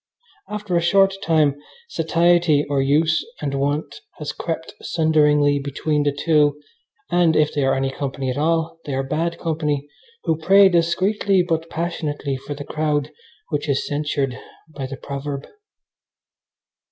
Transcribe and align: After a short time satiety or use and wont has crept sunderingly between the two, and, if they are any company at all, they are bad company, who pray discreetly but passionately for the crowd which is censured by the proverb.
After 0.49 0.75
a 0.75 0.81
short 0.81 1.13
time 1.21 1.61
satiety 1.87 2.65
or 2.67 2.81
use 2.81 3.23
and 3.39 3.53
wont 3.53 4.01
has 4.17 4.31
crept 4.31 4.73
sunderingly 4.81 5.59
between 5.59 6.01
the 6.01 6.11
two, 6.11 6.59
and, 7.11 7.35
if 7.35 7.53
they 7.53 7.63
are 7.65 7.75
any 7.75 7.91
company 7.91 8.31
at 8.31 8.35
all, 8.39 8.79
they 8.87 8.95
are 8.95 9.03
bad 9.03 9.37
company, 9.37 9.87
who 10.23 10.39
pray 10.39 10.69
discreetly 10.69 11.43
but 11.47 11.69
passionately 11.69 12.35
for 12.35 12.55
the 12.55 12.65
crowd 12.65 13.11
which 13.49 13.69
is 13.69 13.85
censured 13.87 14.39
by 14.67 14.87
the 14.87 14.97
proverb. 14.97 15.45